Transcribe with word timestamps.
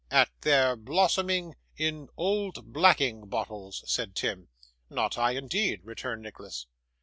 'At 0.09 0.31
their 0.41 0.75
blossoming 0.75 1.53
in 1.77 2.09
old 2.17 2.73
blacking 2.73 3.27
bottles,' 3.27 3.83
said 3.85 4.15
Tim. 4.15 4.47
'Not 4.89 5.15
I, 5.15 5.33
indeed,' 5.33 5.85
returned 5.85 6.23
Nicholas. 6.23 6.65